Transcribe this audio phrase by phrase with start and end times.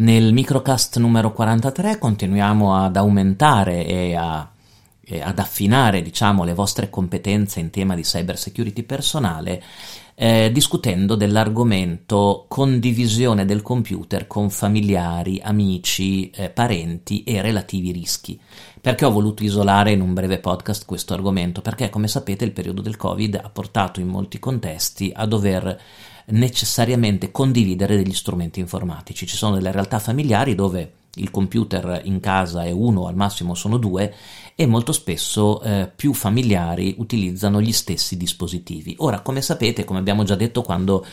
[0.00, 4.50] Nel microcast numero 43 continuiamo ad aumentare e, a,
[4.98, 9.62] e ad affinare diciamo, le vostre competenze in tema di cyber security personale
[10.14, 18.40] eh, discutendo dell'argomento condivisione del computer con familiari, amici, eh, parenti e relativi rischi.
[18.80, 21.60] Perché ho voluto isolare in un breve podcast questo argomento?
[21.60, 25.78] Perché come sapete il periodo del Covid ha portato in molti contesti a dover
[26.30, 29.26] necessariamente condividere degli strumenti informatici.
[29.26, 33.78] Ci sono delle realtà familiari dove il computer in casa è uno, al massimo sono
[33.78, 34.14] due,
[34.54, 38.94] e molto spesso eh, più familiari utilizzano gli stessi dispositivi.
[38.98, 41.04] Ora, come sapete, come abbiamo già detto quando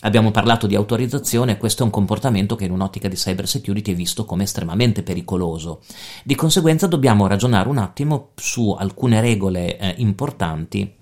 [0.00, 3.94] abbiamo parlato di autorizzazione, questo è un comportamento che in un'ottica di cyber security è
[3.94, 5.82] visto come estremamente pericoloso.
[6.24, 10.94] Di conseguenza dobbiamo ragionare un attimo su alcune regole eh, importanti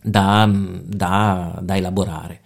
[0.00, 2.40] da, da, da elaborare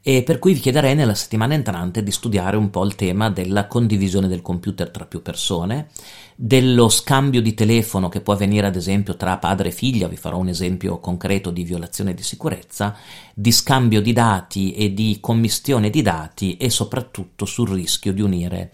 [0.00, 3.66] e per cui vi chiederei nella settimana entrante di studiare un po' il tema della
[3.66, 5.88] condivisione del computer tra più persone,
[6.36, 10.38] dello scambio di telefono che può avvenire ad esempio tra padre e figlia, vi farò
[10.38, 12.96] un esempio concreto di violazione di sicurezza,
[13.34, 18.72] di scambio di dati e di commistione di dati e soprattutto sul rischio di unire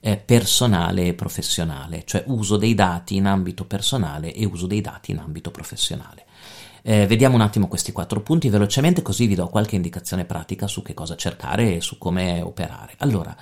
[0.00, 5.12] eh, personale e professionale, cioè uso dei dati in ambito personale e uso dei dati
[5.12, 6.24] in ambito professionale.
[6.88, 10.80] Eh, vediamo un attimo questi quattro punti velocemente, così vi do qualche indicazione pratica su
[10.80, 12.94] che cosa cercare e su come operare.
[13.00, 13.36] Allora,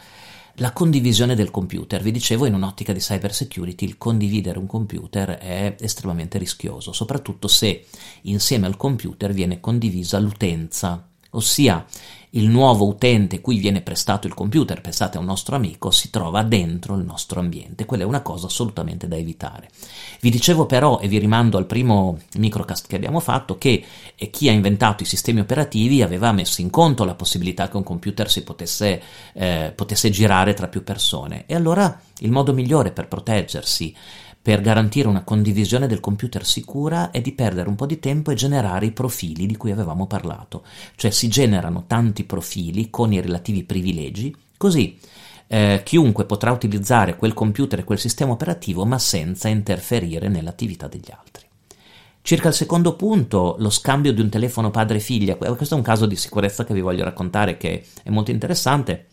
[0.54, 2.02] la condivisione del computer.
[2.02, 7.46] Vi dicevo, in un'ottica di cyber security, il condividere un computer è estremamente rischioso, soprattutto
[7.46, 7.84] se
[8.22, 11.84] insieme al computer viene condivisa l'utenza, ossia
[12.30, 16.42] il nuovo utente cui viene prestato il computer, pensate a un nostro amico, si trova
[16.42, 17.86] dentro il nostro ambiente.
[17.86, 19.70] Quella è una cosa assolutamente da evitare.
[20.20, 23.82] Vi dicevo però, e vi rimando al primo microcast che abbiamo fatto, che
[24.30, 28.30] chi ha inventato i sistemi operativi aveva messo in conto la possibilità che un computer
[28.30, 31.44] si potesse, eh, potesse girare tra più persone.
[31.46, 33.94] E allora il modo migliore per proteggersi
[34.46, 38.36] per garantire una condivisione del computer sicura è di perdere un po' di tempo e
[38.36, 40.62] generare i profili di cui avevamo parlato,
[40.94, 44.96] cioè si generano tanti profili con i relativi privilegi, così
[45.48, 51.10] eh, chiunque potrà utilizzare quel computer e quel sistema operativo ma senza interferire nell'attività degli
[51.10, 51.44] altri.
[52.22, 56.14] Circa il secondo punto, lo scambio di un telefono padre-figlia, questo è un caso di
[56.14, 59.06] sicurezza che vi voglio raccontare che è molto interessante.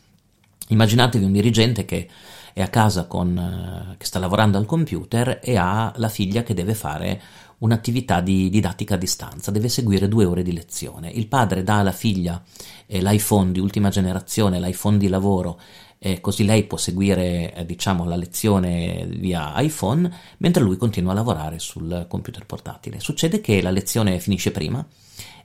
[0.68, 2.08] Immaginatevi un dirigente che
[2.54, 6.54] è a casa con, eh, che sta lavorando al computer e ha la figlia che
[6.54, 7.22] deve fare
[7.58, 11.10] un'attività di didattica a distanza, deve seguire due ore di lezione.
[11.10, 12.42] Il padre dà alla figlia
[12.86, 15.60] eh, l'iPhone di ultima generazione, l'iPhone di lavoro,
[15.98, 21.16] eh, così lei può seguire eh, diciamo, la lezione via iPhone, mentre lui continua a
[21.16, 23.00] lavorare sul computer portatile.
[23.00, 24.86] Succede che la lezione finisce prima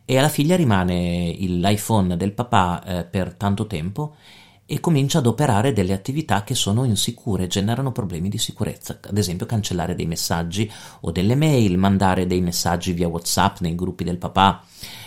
[0.05, 4.17] e alla figlia rimane l'iPhone del papà per tanto tempo
[4.71, 9.47] e comincia ad operare delle attività che sono insicure, generano problemi di sicurezza, ad esempio
[9.47, 10.71] cancellare dei messaggi
[11.01, 14.63] o delle mail, mandare dei messaggi via WhatsApp nei gruppi del papà,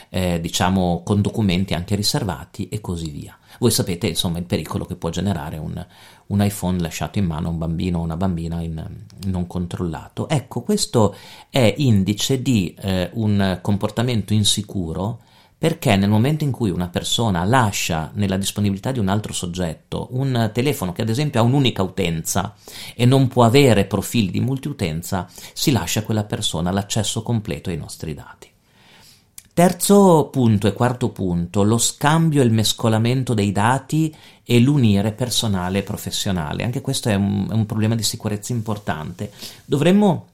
[0.10, 3.38] eh, diciamo con documenti anche riservati e così via.
[3.60, 5.86] Voi sapete insomma il pericolo che può generare un,
[6.26, 8.84] un iPhone lasciato in mano a un bambino o una bambina in,
[9.28, 10.28] non controllato.
[10.28, 11.16] Ecco, questo
[11.52, 15.20] è indice di eh, un comportamento insicuro
[15.62, 20.50] perché nel momento in cui una persona lascia nella disponibilità di un altro soggetto un
[20.52, 22.56] telefono che ad esempio ha un'unica utenza
[22.96, 27.78] e non può avere profili di multiutenza, si lascia a quella persona l'accesso completo ai
[27.78, 28.50] nostri dati.
[29.54, 34.12] Terzo punto e quarto punto, lo scambio e il mescolamento dei dati
[34.44, 36.64] e l'unire personale e professionale.
[36.64, 39.32] Anche questo è un, è un problema di sicurezza importante.
[39.64, 40.26] Dovremmo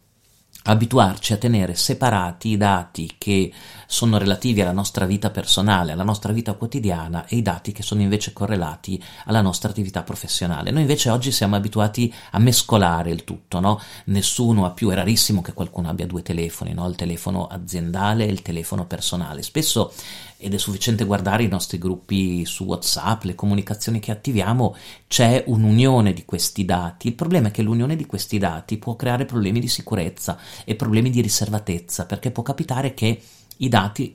[0.68, 3.52] abituarci a tenere separati i dati che
[3.88, 8.02] sono relativi alla nostra vita personale, alla nostra vita quotidiana e i dati che sono
[8.02, 10.72] invece correlati alla nostra attività professionale.
[10.72, 13.81] Noi invece oggi siamo abituati a mescolare il tutto, no?
[14.06, 16.88] Nessuno ha più, è rarissimo che qualcuno abbia due telefoni, no?
[16.88, 19.42] Il telefono aziendale e il telefono personale.
[19.42, 19.94] Spesso
[20.40, 24.76] ed è sufficiente guardare i nostri gruppi su WhatsApp, le comunicazioni che attiviamo,
[25.08, 27.08] c'è un'unione di questi dati.
[27.08, 31.09] Il problema è che l'unione di questi dati può creare problemi di sicurezza e problemi
[31.09, 33.20] di riservatezza, perché può capitare che
[33.58, 34.14] i dati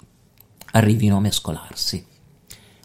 [0.72, 2.06] arrivino a mescolarsi.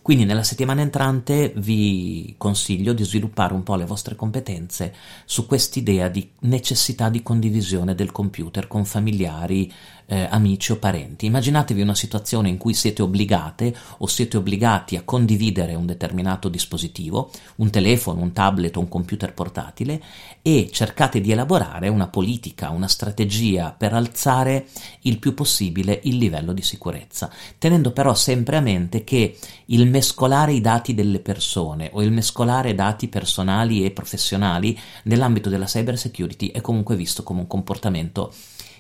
[0.08, 4.96] Quindi nella settimana entrante vi consiglio di sviluppare un po' le vostre competenze
[5.26, 9.70] su quest'idea di necessità di condivisione del computer con familiari,
[10.08, 11.26] eh, amici o parenti.
[11.26, 17.30] Immaginatevi una situazione in cui siete obbligate o siete obbligati a condividere un determinato dispositivo,
[17.58, 20.02] un telefono, un tablet o un computer portatile
[20.42, 24.68] e cercate di elaborare una politica, una strategia per alzare
[25.02, 30.54] il più possibile il livello di sicurezza, tenendo però sempre a mente che il mescolare
[30.54, 36.48] i dati delle persone o il mescolare dati personali e professionali nell'ambito della cyber security
[36.48, 38.34] è comunque visto come un comportamento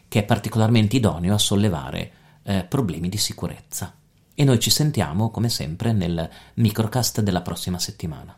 [0.07, 2.11] che è particolarmente idoneo a sollevare
[2.43, 3.93] eh, problemi di sicurezza.
[4.33, 8.37] E noi ci sentiamo, come sempre, nel microcast della prossima settimana.